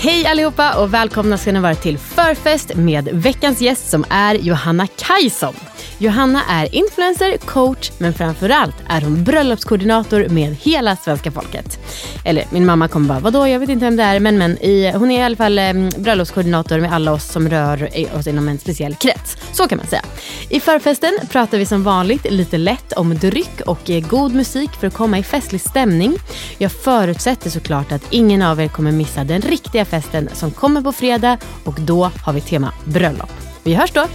Hej 0.00 0.26
allihopa 0.26 0.82
och 0.82 0.94
välkomna 0.94 1.38
ska 1.38 1.52
ni 1.52 1.60
vara 1.60 1.74
till 1.74 1.98
förfest 1.98 2.74
med 2.74 3.08
veckans 3.12 3.60
gäst 3.60 3.90
som 3.90 4.04
är 4.10 4.34
Johanna 4.34 4.86
Kajson. 4.86 5.54
Johanna 6.00 6.42
är 6.48 6.74
influencer, 6.74 7.36
coach 7.36 7.90
men 7.98 8.14
framförallt 8.14 8.76
är 8.88 9.00
hon 9.00 9.24
bröllopskoordinator 9.24 10.28
med 10.28 10.54
hela 10.54 10.96
svenska 10.96 11.30
folket. 11.30 11.78
Eller 12.24 12.44
min 12.50 12.66
mamma 12.66 12.88
kommer 12.88 13.08
bara, 13.08 13.20
vadå 13.20 13.48
jag 13.48 13.60
vet 13.60 13.68
inte 13.68 13.84
vem 13.84 13.96
det 13.96 14.02
är 14.02 14.20
men 14.20 14.38
men 14.38 14.58
i, 14.58 14.92
hon 14.92 15.10
är 15.10 15.20
i 15.20 15.22
alla 15.22 15.36
fall 15.36 15.58
eh, 15.58 15.72
bröllopskoordinator 15.98 16.80
med 16.80 16.92
alla 16.92 17.12
oss 17.12 17.24
som 17.24 17.48
rör 17.48 17.88
eh, 17.92 18.18
oss 18.18 18.26
inom 18.26 18.48
en 18.48 18.58
speciell 18.58 18.94
krets. 18.94 19.36
Så 19.52 19.68
kan 19.68 19.78
man 19.78 19.86
säga. 19.86 20.02
I 20.48 20.60
förfesten 20.60 21.18
pratar 21.30 21.58
vi 21.58 21.66
som 21.66 21.82
vanligt 21.82 22.26
lite 22.30 22.58
lätt 22.58 22.92
om 22.92 23.14
dryck 23.14 23.60
och 23.66 23.90
eh, 23.90 24.08
god 24.08 24.34
musik 24.34 24.70
för 24.70 24.86
att 24.86 24.94
komma 24.94 25.18
i 25.18 25.22
festlig 25.22 25.60
stämning. 25.60 26.16
Jag 26.58 26.72
förutsätter 26.72 27.50
såklart 27.50 27.92
att 27.92 28.02
ingen 28.10 28.42
av 28.42 28.60
er 28.60 28.68
kommer 28.68 28.92
missa 28.92 29.24
den 29.24 29.40
riktiga 29.40 29.84
festen 29.84 30.28
som 30.32 30.50
kommer 30.50 30.82
på 30.82 30.92
fredag 30.92 31.38
och 31.64 31.80
då 31.80 32.10
har 32.24 32.32
vi 32.32 32.40
tema 32.40 32.72
bröllop. 32.84 33.30
Vi 33.62 33.74
hörs 33.74 33.92
då! 33.92 34.06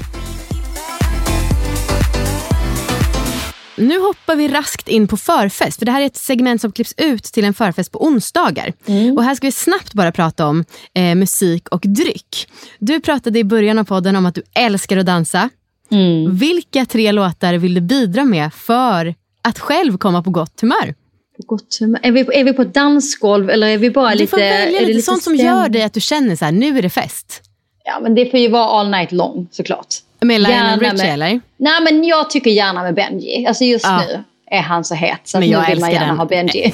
Nu 3.76 4.00
hoppar 4.00 4.36
vi 4.36 4.48
raskt 4.48 4.88
in 4.88 5.08
på 5.08 5.18
förfest. 5.18 5.80
För 5.80 5.86
Det 5.86 5.92
här 5.92 6.02
är 6.02 6.06
ett 6.06 6.18
segment 6.18 6.62
som 6.62 6.72
klipps 6.72 6.94
ut 6.98 7.24
till 7.24 7.46
en 7.46 7.54
förfest 7.54 7.92
på 7.92 8.06
onsdagar. 8.06 8.74
Och 9.16 9.24
Här 9.24 9.36
ska 9.36 9.48
vi 9.48 9.52
snabbt 9.52 9.94
bara 9.94 10.12
prata 10.12 10.48
om 10.48 10.66
eh, 10.94 11.16
musik 11.16 11.70
och 11.70 11.82
dryck. 11.86 12.48
Du 12.80 13.00
pratade 13.00 13.40
i 13.40 13.44
början 13.44 13.80
av 13.80 13.84
podden 13.84 14.16
om 14.16 14.26
att 14.26 14.36
du 14.36 14.42
älskar 14.56 14.98
att 14.98 15.06
dansa. 15.06 15.50
Vilka 16.30 16.86
tre 16.86 17.12
låtar 17.12 17.54
vill 17.54 17.74
du 17.74 17.82
bidra 17.82 18.24
med 18.24 18.54
för 18.54 19.16
att 19.42 19.60
själv 19.60 19.98
komma 19.98 20.24
på 20.24 20.30
gott 20.30 20.62
humör? 20.62 20.96
Gott 21.38 21.78
humör. 21.80 22.00
Är 22.04 22.12
vi, 22.12 22.20
är 22.20 22.44
vi 22.44 22.54
på 22.54 22.62
ett 22.62 22.74
dansgolv 22.74 23.50
eller 23.50 23.68
är 23.68 23.78
vi 23.78 23.92
bara 23.92 24.12
Du 24.12 24.18
lite... 24.18 24.30
får 24.30 24.38
välja 24.38 24.80
är 24.80 24.86
det 24.86 24.94
lite, 24.94 25.02
sånt 25.02 25.24
som 25.24 25.36
gör 25.36 25.70
dig 25.70 25.84
att 25.84 25.94
du 25.94 26.02
känner 26.02 26.36
så 26.36 26.46
här, 26.46 26.52
nu 26.52 26.78
är 26.78 26.82
det 26.82 26.90
fest. 26.90 27.42
Ja 27.86 28.00
men 28.00 28.16
det 28.16 28.32
får 28.32 28.40
ju 28.40 28.50
vara 28.50 28.66
all 28.66 28.90
night 28.90 29.12
long 29.12 29.48
såklart. 29.52 29.96
Med 30.24 30.42
Lionel 30.42 30.80
Richie 30.80 31.14
eller? 31.14 31.42
Nej 31.58 31.82
men 31.84 32.04
jag 32.04 32.30
tycker 32.30 32.52
gärna 32.52 32.84
med 32.84 32.94
Benji. 32.96 33.46
Alltså 33.48 33.64
just 33.64 33.86
Ja. 33.86 33.98
nu 34.08 34.24
är 34.52 34.62
han 34.62 34.84
så 34.84 34.96
het 34.96 35.20
så 35.24 35.40
Men 35.40 35.50
nu 35.50 35.64
vill 35.70 35.80
man 35.80 35.92
gärna 35.92 36.08
den. 36.08 36.18
ha 36.18 36.26
Benji. 36.26 36.74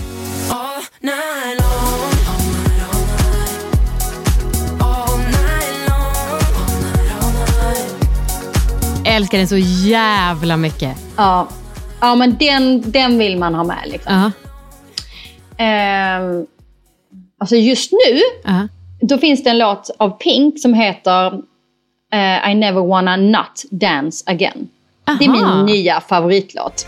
Jag 9.06 9.16
älskar 9.16 9.38
den 9.38 9.48
så 9.48 9.58
jävla 9.90 10.58
mycket. 10.58 10.98
Ja, 11.18 11.48
ja 12.02 12.16
men 12.16 12.38
den, 12.40 12.92
den 12.92 13.18
vill 13.18 13.38
man 13.38 13.56
ha 13.56 13.64
med 13.64 13.84
liksom. 13.86 14.14
Ja, 14.14 14.32
Ehm, 15.64 16.46
alltså 17.38 17.56
just 17.56 17.92
nu, 17.92 18.20
ja. 18.44 18.68
då 19.02 19.18
finns 19.18 19.44
det 19.44 19.50
en 19.50 19.58
låt 19.58 19.90
av 19.98 20.10
Pink 20.10 20.60
som 20.62 20.74
heter 20.74 21.26
eh, 21.28 21.40
I 22.12 22.54
never 22.54 22.82
wanna 22.82 23.16
not 23.18 23.64
dance 23.72 24.24
again. 24.28 24.70
Det 25.20 25.26
är 25.26 25.30
Aha. 25.30 25.56
min 25.56 25.66
nya 25.66 26.02
favoritlåt. 26.02 26.86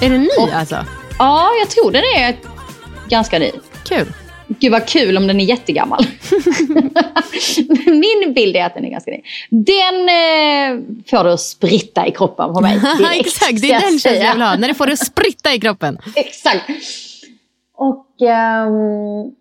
Är 0.00 0.10
den 0.10 0.20
ny 0.22 0.52
alltså? 0.52 0.84
Ja, 1.18 1.50
jag 1.60 1.70
tror 1.70 1.90
den 1.92 2.02
är 2.16 2.36
ganska 3.08 3.38
ny. 3.38 3.50
Kul. 3.84 4.06
Gud 4.48 4.72
vad 4.72 4.88
kul 4.88 5.16
om 5.16 5.26
den 5.26 5.40
är 5.40 5.44
jättegammal. 5.44 6.06
Min 7.86 8.34
bild 8.34 8.56
är 8.56 8.66
att 8.66 8.74
den 8.74 8.84
är 8.84 8.90
ganska 8.90 9.10
ny. 9.10 9.22
Den 9.50 9.94
eh, 9.94 10.84
får 11.10 11.24
du 11.24 11.32
att 11.32 11.40
spritta 11.40 12.06
i 12.06 12.10
kroppen 12.10 12.54
på 12.54 12.60
mig. 12.60 12.80
Exakt, 13.20 13.60
det 13.62 13.72
är 13.72 13.80
den 13.80 13.98
känslan 13.98 14.14
jag 14.14 14.32
vill 14.32 14.42
ha. 14.42 14.56
När 14.56 14.68
det 14.68 14.74
får 14.74 14.86
det 14.86 14.92
att 14.92 15.06
spritta 15.06 15.54
i 15.54 15.60
kroppen. 15.60 15.98
Exakt. 16.16 16.70
Och 17.76 18.22
ehm, 18.22 19.32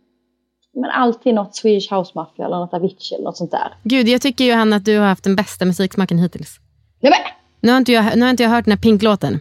men 0.82 0.90
alltid 0.90 1.34
något 1.34 1.56
Swedish 1.56 1.94
House 1.94 2.12
Mafia 2.16 2.46
eller 2.46 2.56
något 2.56 2.74
Avicii 2.74 3.16
eller 3.16 3.24
något 3.24 3.38
sånt 3.38 3.52
där. 3.52 3.74
Gud, 3.84 4.08
jag 4.10 4.22
tycker 4.22 4.46
Johanna 4.46 4.76
att 4.76 4.86
du 4.86 4.98
har 4.98 5.08
haft 5.08 5.24
den 5.24 5.36
bästa 5.36 5.66
musiksmaken 5.66 6.20
hittills. 6.20 6.60
Nej, 7.02 7.12
men, 7.12 7.20
Nu 7.62 7.72
har 7.72 7.78
inte 7.78 7.92
jag, 7.92 8.18
nu 8.18 8.22
har 8.22 8.30
inte 8.30 8.44
jag 8.44 8.50
hört 8.50 8.66
den 8.66 8.72
här 8.72 8.82
Pink-låten. 8.82 9.40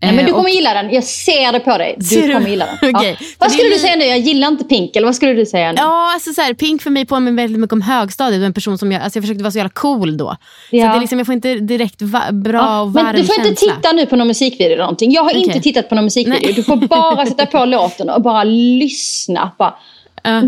Nej, 0.00 0.10
men 0.12 0.18
Eh, 0.18 0.26
du 0.26 0.32
kommer 0.32 0.44
och- 0.44 0.50
gilla 0.50 0.74
den. 0.74 0.90
Jag 0.94 1.04
ser 1.04 1.52
det 1.52 1.60
på 1.60 1.78
dig. 1.78 1.94
Du 1.98 2.04
Ser 2.04 2.28
du? 2.28 2.34
kommer 2.34 2.48
gilla 2.48 2.66
den. 2.80 2.94
Okej. 2.94 3.16
Ja. 3.20 3.26
Vad 3.38 3.52
skulle 3.52 3.68
du 3.68 3.78
säga 3.78 3.96
nu? 3.96 4.04
Jag 4.04 4.18
gillar 4.18 4.48
inte 4.48 4.64
Pink. 4.64 4.96
Eller 4.96 5.06
vad 5.06 5.16
skulle 5.16 5.32
du 5.32 5.46
säga 5.46 5.72
nu? 5.72 5.78
Ja, 5.78 6.12
alltså 6.14 6.32
så 6.32 6.40
här, 6.40 6.54
Pink 6.54 6.82
för 6.82 6.90
mig 6.90 7.06
påminner 7.06 7.42
väldigt 7.42 7.60
mycket 7.60 7.72
om 7.72 7.82
högstadiet. 7.82 8.42
En 8.42 8.52
person 8.54 8.78
som 8.78 8.92
jag, 8.92 9.02
alltså 9.02 9.16
jag 9.16 9.24
försökte 9.24 9.44
vara 9.44 9.50
så 9.52 9.58
jävla 9.58 9.70
cool 9.74 10.16
då. 10.16 10.36
Så 10.70 10.76
Ja. 10.76 10.86
att 10.86 10.92
det 10.94 10.98
är 10.98 11.00
liksom, 11.00 11.18
jag 11.18 11.26
får 11.26 11.34
inte 11.34 11.54
direkt 11.54 12.02
va- 12.02 12.32
bra 12.32 12.58
Ja, 12.58 12.80
och 12.80 12.92
varm 12.92 13.04
men 13.06 13.14
du 13.16 13.24
får 13.24 13.34
inte 13.36 13.48
känsla. 13.48 13.74
titta 13.76 13.92
nu 13.92 14.06
på 14.06 14.16
någon 14.16 14.26
musikvideo 14.26 14.72
eller 14.72 14.82
någonting. 14.82 15.12
Jag 15.12 15.22
har 15.22 15.30
Okej. 15.30 15.42
inte 15.42 15.60
tittat 15.60 15.88
på 15.88 15.94
någon 15.94 16.04
musikvideo. 16.04 16.40
Nej. 16.42 16.52
Du 16.52 16.62
får 16.62 16.76
bara 16.76 17.26
sätta 17.26 17.46
på 17.46 17.64
låten 17.64 18.10
och 18.10 18.22
bara 18.22 18.44
lyssna. 18.44 19.50
Bara, 19.58 19.74
Ja, 20.22 20.42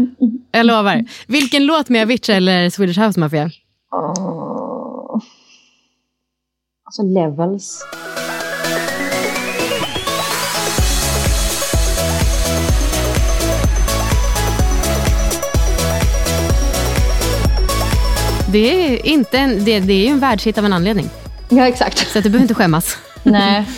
jag 0.52 0.66
lovar. 0.66 1.04
Vilken 1.26 1.66
låt 1.66 1.88
med 1.88 2.02
Avicii 2.02 2.34
eller 2.34 2.70
Swedish 2.70 2.98
House 3.00 3.20
Mafia? 3.20 3.50
åh. 3.92 5.20
Alltså 6.86 7.02
levels. 7.02 7.82
Det 18.52 18.58
är, 18.58 19.06
inte 19.06 19.38
en, 19.38 19.64
det, 19.64 19.80
det 19.80 19.92
är 19.92 20.06
ju 20.06 20.12
en 20.12 20.20
världshit 20.20 20.58
av 20.58 20.64
en 20.64 20.72
anledning. 20.72 21.08
Ja, 21.48 21.66
exakt. 21.68 21.98
Så 22.12 22.18
att 22.18 22.24
du 22.24 22.30
behöver 22.30 22.44
inte 22.44 22.54
skämmas. 22.54 22.96
Nej. 23.22 23.66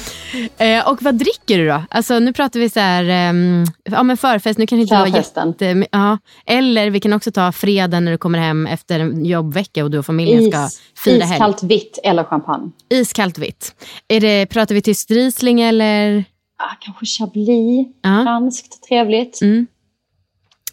Eh, 0.59 0.88
och 0.88 1.03
vad 1.03 1.15
dricker 1.15 1.59
du 1.59 1.69
då? 1.69 1.83
Alltså, 1.91 2.19
nu 2.19 2.33
pratar 2.33 2.60
vi 2.60 2.71
så 2.71 2.81
här, 2.81 3.05
ehm, 3.05 3.65
ja, 3.84 4.03
men 4.03 4.16
förfest. 4.16 4.58
Nu 4.58 4.67
kan 4.67 4.79
det 4.79 4.82
inte 4.82 4.94
vara 4.94 5.08
jätte, 5.08 5.87
ja. 5.93 6.19
Eller 6.46 6.91
vi 6.91 7.00
kan 7.00 7.12
också 7.12 7.32
ta 7.32 7.52
fredag 7.52 8.00
när 8.00 8.12
du 8.12 8.19
kommer 8.19 8.38
hem 8.38 8.67
efter 8.67 9.00
en 9.00 9.25
jobbvecka 9.25 9.85
och 9.85 9.91
du 9.91 9.99
och 9.99 10.06
familjen 10.06 10.50
ska 10.52 10.67
Is, 10.67 10.81
fira 11.05 11.25
helg. 11.25 11.35
iskallt 11.35 11.62
vitt 11.62 11.99
eller 12.05 12.25
champagne. 12.25 12.70
Iskallt 12.91 13.38
vitt. 13.38 13.75
Är 14.08 14.20
det, 14.20 14.46
pratar 14.46 14.75
vi 14.75 14.82
tyst 14.82 15.11
Riesling 15.11 15.61
eller? 15.61 16.25
Ah, 16.58 16.76
kanske 16.81 17.06
chablis. 17.06 17.87
Franskt, 18.02 18.88
trevligt. 18.88 19.43
Mm. 19.43 19.67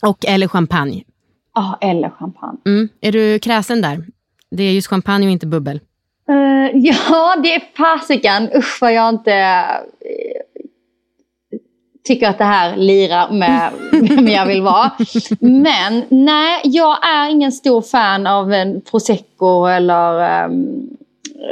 Och 0.02 0.26
eller 0.26 0.48
champagne. 0.48 1.04
Ah, 1.60 1.78
eller 1.82 2.10
champagne. 2.10 2.58
Mm. 2.66 2.90
Är 3.02 3.12
du 3.12 3.40
kräsen 3.40 3.82
där? 3.82 4.04
Det 4.52 4.64
är 4.64 4.72
just 4.72 4.88
champagne 4.88 5.26
och 5.26 5.32
inte 5.32 5.48
bubbel. 5.48 5.80
Eh, 6.30 6.78
ja, 6.78 7.36
det 7.44 7.56
är 7.56 7.62
fasiken. 7.78 8.50
Usch 8.56 8.78
vad 8.82 8.94
jag 8.94 9.10
inte 9.10 9.34
eh, 9.34 10.42
tycker 12.04 12.30
att 12.30 12.38
det 12.38 12.44
här 12.44 12.78
lirar 12.78 13.32
med 13.32 13.72
vem 13.92 14.28
jag 14.28 14.46
vill 14.46 14.62
vara. 14.62 14.92
Men 15.40 16.04
nej, 16.10 16.62
jag 16.64 17.08
är 17.08 17.30
ingen 17.30 17.52
stor 17.52 17.82
fan 17.82 18.28
av 18.28 18.54
en 18.54 18.82
prosecco 18.82 19.66
eller 19.66 20.46
um, 20.46 20.90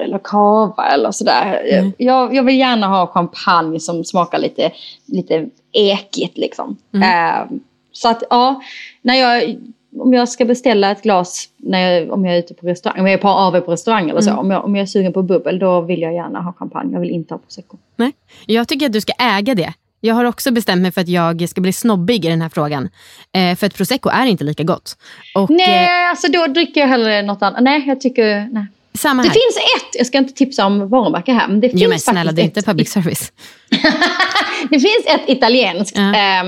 eller 0.06 0.20
cava 0.24 0.88
eller 0.88 1.12
sådär. 1.12 1.62
Mm. 1.72 1.94
Jag, 1.98 2.36
jag 2.36 2.44
vill 2.44 2.58
gärna 2.58 2.88
ha 2.88 3.08
champagne 3.08 3.80
som 3.80 4.04
smakar 4.04 4.40
lite, 4.40 4.72
lite 5.06 5.50
ekigt 5.72 6.38
liksom. 6.38 6.78
Mm. 6.94 7.04
Eh, 7.04 7.48
så 7.92 8.10
att 8.10 8.24
ja, 8.30 8.62
när 9.02 9.16
jag, 9.16 9.58
om 10.02 10.14
jag 10.14 10.30
ska 10.30 10.46
beställa 10.46 10.92
ett 10.92 11.02
glas 11.04 11.46
när 11.58 11.92
jag, 11.92 12.12
om 12.12 12.26
jag 12.26 12.36
är 12.36 12.40
ute 12.40 12.54
på 12.54 12.68
restaurang, 12.68 13.00
om 13.00 13.06
jag 13.08 13.14
är 13.14 13.18
på 13.22 13.28
AV 13.28 13.60
på 13.62 13.72
restaurang 13.72 14.10
eller 14.10 14.22
så, 14.22 14.30
Mm. 14.30 14.40
om, 14.40 14.52
jag, 14.52 14.66
om 14.66 14.76
jag 14.76 14.82
är 14.84 14.86
sugen 14.88 15.14
på 15.14 15.24
bubbel 15.24 15.60
då 15.60 15.82
vill 15.82 16.02
jag 16.02 16.14
gärna 16.14 16.42
ha 16.42 16.54
champagne. 16.54 16.94
Jag 16.94 17.00
vill 17.00 17.10
inte 17.10 17.34
ha 17.34 17.40
prosecco. 17.40 17.78
Nej. 17.96 18.12
Jag 18.46 18.68
tycker 18.68 18.86
att 18.86 18.94
du 18.94 19.02
ska 19.02 19.14
äga 19.20 19.56
det. 19.56 19.74
Jag 20.02 20.16
har 20.16 20.26
också 20.26 20.52
bestämt 20.52 20.82
mig 20.82 20.92
för 20.92 21.02
att 21.02 21.08
jag 21.08 21.50
ska 21.50 21.62
bli 21.62 21.74
snobbig 21.74 22.26
i 22.26 22.30
den 22.30 22.42
här 22.42 22.50
frågan. 22.50 22.90
Eh, 23.32 23.56
för 23.56 23.68
att 23.68 23.74
prosecco 23.76 24.10
är 24.10 24.26
inte 24.26 24.44
lika 24.44 24.64
gott. 24.64 24.98
Och, 25.36 25.52
eh, 25.52 25.56
Nej, 25.58 26.10
alltså 26.10 26.28
då 26.32 26.48
dricker 26.48 26.82
jag 26.82 26.88
hellre 26.88 27.22
något 27.22 27.42
annat. 27.44 27.64
Nej, 27.64 27.84
jag 27.88 28.02
tycker... 28.02 28.50
Nej. 28.52 28.66
samma 28.94 29.22
Det 29.24 29.28
här. 29.28 29.34
finns 29.34 29.58
ett, 29.58 29.96
jag 29.98 30.08
ska 30.08 30.18
inte 30.18 30.34
tipsa 30.34 30.66
om 30.66 30.90
varumärke 30.90 31.32
här, 31.34 31.48
men 31.48 31.60
det 31.60 31.70
finns 31.70 31.82
Jo 31.82 31.90
men 31.90 32.00
snälla, 32.00 32.32
det 32.32 32.42
är 32.42 32.44
inte 32.44 32.62
public 32.62 32.90
service. 32.92 33.32
Det 34.70 34.80
finns 34.80 35.06
ett 35.08 35.22
italienskt, 35.30 35.98
Ja. 35.98 36.16
ehm, 36.16 36.48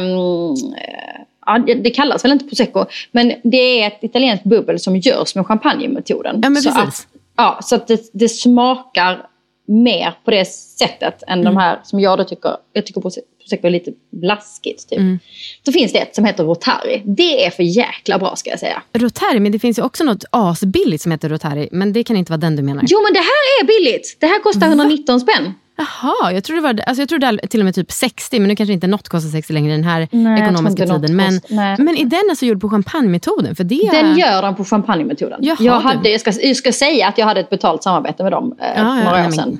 ja, 1.67 1.73
det- 1.75 1.89
kallas 1.89 2.23
väl 2.25 2.31
inte 2.31 2.45
prosecco, 2.45 2.85
men 3.11 3.33
det 3.43 3.81
är 3.81 3.87
ett 3.87 3.99
italienskt 4.03 4.45
bubbel 4.45 4.79
som 4.79 4.97
görs 4.97 5.35
med 5.35 5.45
champagnemetoden. 5.47 6.39
Ja, 6.43 6.49
men 6.49 6.61
så 6.61 6.71
precis. 6.71 6.87
Att, 7.01 7.07
ja, 7.37 7.59
så 7.63 7.75
att 7.75 7.87
det, 7.87 8.09
det 8.13 8.29
smakar 8.29 9.25
mer 9.67 10.13
på 10.25 10.31
det 10.31 10.45
sättet 10.47 11.23
än 11.27 11.39
Mm. 11.39 11.53
de 11.53 11.59
här 11.59 11.79
som 11.83 11.99
jag 11.99 12.17
då 12.17 12.23
tycker, 12.23 12.51
jag 12.73 12.85
tycker 12.85 13.01
prose- 13.01 13.19
prosecco 13.41 13.67
är 13.67 13.71
lite 13.71 13.91
blaskigt. 14.11 14.89
Typ. 14.89 14.99
Mm. 14.99 15.19
Då 15.63 15.71
finns 15.71 15.91
det 15.93 15.99
ett 15.99 16.15
som 16.15 16.25
heter 16.25 16.43
Rotari. 16.43 17.01
Det 17.05 17.45
är 17.45 17.49
för 17.49 17.63
jäkla 17.63 18.19
bra 18.19 18.35
ska 18.35 18.49
jag 18.49 18.59
säga. 18.59 18.81
Rotary, 18.93 19.39
men 19.39 19.51
det 19.51 19.59
finns 19.59 19.79
ju 19.79 19.83
också 19.83 20.03
något 20.03 20.23
asbilligt 20.31 21.03
som 21.03 21.11
heter 21.11 21.29
Rotary. 21.29 21.69
Men 21.71 21.93
det 21.93 22.03
kan 22.03 22.17
inte 22.17 22.31
vara 22.31 22.37
den 22.37 22.55
du 22.55 22.63
menar. 22.63 22.83
Jo 22.87 22.99
men 23.03 23.13
det 23.13 23.19
här 23.19 23.61
är 23.61 23.65
billigt. 23.67 24.17
Det 24.19 24.25
här 24.27 24.39
kostar 24.43 24.67
119 24.67 25.19
spänn. 25.19 25.53
Jaha, 25.79 26.31
jag 26.33 26.43
trodde 26.43 26.61
det 26.61 26.73
var 26.73 26.79
alltså 26.87 27.01
jag 27.01 27.09
trodde 27.09 27.27
all- 27.27 27.39
till 27.49 27.59
och 27.61 27.65
med 27.65 27.75
typ 27.75 27.91
60, 27.91 28.39
men 28.39 28.47
nu 28.47 28.55
kanske 28.55 28.73
inte 28.73 28.87
något 28.87 29.09
kostar 29.09 29.29
60 29.29 29.53
längre 29.53 29.73
i 29.73 29.75
den 29.75 29.83
här 29.83 30.07
Nej, 30.11 30.41
ekonomiska 30.41 30.85
tror 30.85 30.99
tiden. 30.99 31.15
Men, 31.15 31.39
kost- 31.39 31.49
men 31.79 31.97
är 31.97 32.05
den 32.05 32.23
alltså 32.29 32.45
gjord 32.45 32.61
på 32.61 32.69
champagnemetoden? 32.69 33.55
För 33.55 33.63
det 33.63 33.89
Den 33.91 34.17
gör 34.17 34.41
de 34.41 34.55
på 34.55 34.65
champagnemetoden. 34.65 35.39
Jaha, 35.43 35.57
jag, 35.59 35.79
hade, 35.79 36.09
jag, 36.09 36.21
ska, 36.21 36.31
jag 36.31 36.55
ska 36.55 36.71
säga 36.71 37.07
att 37.07 37.17
jag 37.17 37.25
hade 37.25 37.39
ett 37.39 37.49
betalt 37.49 37.83
samarbete 37.83 38.23
med 38.23 38.31
dem 38.31 38.55
eh, 38.61 38.67
Ja, 38.67 38.73
för 38.75 38.81
ja, 38.81 38.93
några 38.95 39.11
nej, 39.11 39.19
år 39.21 39.23
men- 39.23 39.31
sedan. 39.31 39.59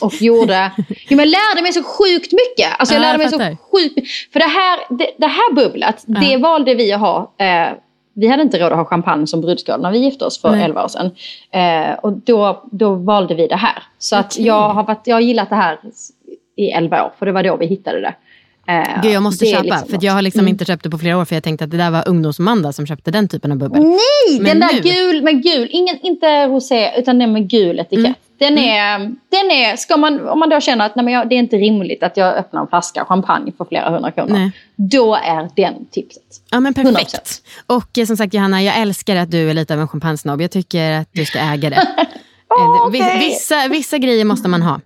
Och 0.00 0.22
gjorde... 0.22 0.72
Jo, 0.76 1.16
men 1.16 1.18
jag 1.18 1.28
lärde 1.28 1.62
mig 1.62 1.72
så 1.72 1.82
sjukt 1.82 2.32
mycket. 2.32 2.72
Alltså 2.78 2.94
jag 2.94 3.02
Ja, 3.02 3.06
lärde 3.12 3.22
jag 3.24 3.38
mig 3.38 3.56
så 3.60 3.76
sjukt. 3.76 4.08
För 4.32 4.38
det 4.40 4.46
här, 4.46 4.78
det, 4.98 5.06
det 5.18 5.26
här 5.26 5.54
bubblet, 5.54 6.04
det 6.06 6.36
valde 6.36 6.74
vi 6.74 6.92
att 6.92 7.00
ha. 7.00 7.34
Eh, 7.38 7.72
vi 8.18 8.28
hade 8.28 8.42
inte 8.42 8.58
råd 8.58 8.72
att 8.72 8.78
ha 8.78 8.84
champagne 8.84 9.26
som 9.26 9.40
brudskål 9.40 9.80
när 9.80 9.90
vi 9.90 9.98
gifte 9.98 10.24
oss 10.24 10.40
för 10.40 10.50
Nej. 10.50 10.64
11 10.64 10.84
år 10.84 10.88
sedan. 10.88 11.10
Eh, 11.50 11.98
och 11.98 12.12
då, 12.12 12.62
då 12.70 12.94
valde 12.94 13.34
vi 13.34 13.46
det 13.46 13.56
här. 13.56 13.82
Så 13.98 14.16
att 14.16 14.32
Okej. 14.32 14.46
jag, 14.46 14.68
har 14.68 14.82
varit, 14.82 15.06
jag 15.06 15.16
har 15.16 15.20
gillat 15.20 15.48
det 15.48 15.56
här 15.56 15.78
i 16.56 16.70
11 16.70 17.04
år. 17.04 17.12
För 17.18 17.26
det 17.26 17.32
var 17.32 17.42
då 17.42 17.56
vi 17.56 17.66
hittade 17.66 18.00
det. 18.00 18.14
Eh, 18.68 19.02
Gud, 19.02 19.12
jag 19.12 19.22
måste 19.22 19.46
köpa, 19.46 19.62
liksom 19.62 19.86
för 19.86 19.92
något. 19.94 20.02
jag 20.02 20.12
har 20.12 20.22
liksom 20.22 20.48
inte 20.48 20.64
köpt 20.64 20.82
det 20.82 20.90
på 20.90 20.98
flera 20.98 21.18
år 21.18 21.24
för 21.24 21.36
jag 21.36 21.44
tänkte 21.44 21.64
att 21.64 21.70
det 21.70 21.76
där 21.76 21.90
var 21.90 22.08
ungdomsmanda 22.08 22.72
som 22.72 22.86
köpte 22.86 23.10
den 23.10 23.28
typen 23.28 23.52
av 23.52 23.58
bubbel. 23.58 23.82
Nej, 23.82 24.40
Men 24.40 24.44
den 24.44 24.60
där 24.60 24.74
nu- 24.74 24.80
gul 24.80 25.22
med 25.22 25.42
gul. 25.42 25.68
Ingen, 25.70 25.98
inte 26.02 26.46
rosé, 26.46 26.90
utan 26.98 27.18
den 27.18 27.32
med 27.32 27.48
gul 27.50 27.78
etikett. 27.78 28.04
Mm. 28.04 28.14
Den 28.38 28.58
är, 28.58 28.98
den 29.30 29.50
är 29.50 29.76
ska 29.76 29.96
man, 29.96 30.28
om 30.28 30.38
man 30.38 30.48
då 30.48 30.60
känner 30.60 30.86
att 30.86 30.96
nej, 30.96 31.04
men 31.04 31.14
jag, 31.14 31.28
det 31.28 31.34
är 31.34 31.38
inte 31.38 31.56
rimligt 31.56 32.02
att 32.02 32.16
jag 32.16 32.34
öppnar 32.36 32.60
en 32.60 32.66
flaska 32.68 33.04
champagne 33.04 33.52
för 33.58 33.64
flera 33.64 33.90
hundra 33.90 34.10
kronor. 34.10 34.32
Nej. 34.32 34.52
Då 34.76 35.14
är 35.14 35.48
den 35.56 35.74
tipset. 35.90 36.22
Ja 36.50 36.60
men 36.60 36.74
perfekt. 36.74 37.14
100%. 37.14 37.40
Och 37.66 37.98
eh, 37.98 38.06
som 38.06 38.16
sagt 38.16 38.34
Johanna, 38.34 38.62
jag 38.62 38.78
älskar 38.78 39.16
att 39.16 39.30
du 39.30 39.50
är 39.50 39.54
lite 39.54 39.74
av 39.74 39.80
en 39.80 39.88
champagnesnobb. 39.88 40.40
Jag 40.42 40.50
tycker 40.50 40.92
att 40.92 41.08
du 41.12 41.24
ska 41.24 41.38
äga 41.38 41.70
det. 41.70 41.86
Åh, 42.50 42.64
Eh, 42.64 42.86
okej. 42.86 43.18
vissa, 43.18 43.68
vissa 43.68 43.98
grejer 43.98 44.24
måste 44.24 44.48
man 44.48 44.62
ha. 44.62 44.80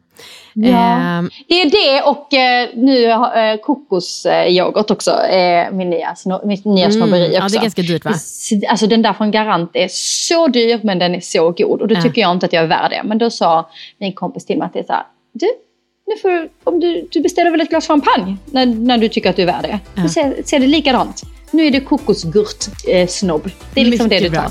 Ja. 0.54 0.68
Ehm, 0.68 1.30
Det 1.48 1.54
är 1.62 1.70
det 1.70 2.02
och 2.02 2.34
eh, 2.34 2.68
nu 2.74 3.04
eh, 3.10 3.56
kokosyoghurt 3.62 4.90
också 4.90 5.10
är 5.28 5.70
min 5.70 5.90
nya, 5.90 6.14
mitt 6.44 6.64
nya 6.64 6.84
Mm, 6.86 6.92
snobberi 6.98 7.24
också. 7.28 7.38
ja, 7.42 7.48
det 7.48 7.56
är 7.56 7.62
ganska 7.62 7.82
dyrt, 7.82 8.04
va? 8.04 8.10
Alltså 8.68 8.86
den 8.86 9.02
där 9.02 9.12
från 9.12 9.30
Garant 9.30 9.70
är 9.74 9.88
så 9.90 10.48
dyr 10.48 10.80
men 10.82 10.98
den 10.98 11.14
är 11.14 11.20
så 11.20 11.50
god 11.50 11.80
och 11.80 11.88
då 11.88 11.94
Ja. 11.94 12.02
tycker 12.02 12.20
jag 12.20 12.30
inte 12.32 12.46
att 12.46 12.52
jag 12.52 12.62
är 12.62 12.66
värd 12.68 12.90
det. 12.90 13.02
Men 13.04 13.18
då 13.18 13.30
sa 13.30 13.70
min 13.98 14.12
kompis 14.12 14.46
till 14.46 14.58
mig 14.58 14.66
att 14.66 14.72
det 14.72 14.78
är 14.78 14.84
så 14.84 14.92
här, 14.92 15.02
du, 15.32 15.46
nu 16.06 16.16
får, 16.16 16.48
om 16.64 16.80
du, 16.80 17.08
du 17.12 17.20
beställer 17.20 17.50
väl 17.50 17.60
ett 17.60 17.68
glas 17.70 17.86
champagne 17.86 18.36
när, 18.50 18.66
när 18.66 18.98
du 18.98 19.08
tycker 19.08 19.30
att 19.30 19.36
du 19.36 19.42
är 19.42 19.46
värd 19.46 19.62
det. 19.62 19.78
Ja. 19.94 20.02
Då 20.02 20.08
ser, 20.08 20.42
ser 20.44 20.58
det 20.58 20.66
likadant. 20.66 21.22
Nu 21.50 21.66
är 21.66 21.70
det 21.70 21.80
kokosgurt 21.80 22.64
eh, 22.88 23.06
snobb. 23.06 23.50
Det 23.74 23.80
är 23.80 23.84
liksom 23.84 24.08
Mycket 24.08 24.22
det 24.22 24.28
du 24.28 24.34
tar. 24.36 24.42
bra. 24.42 24.50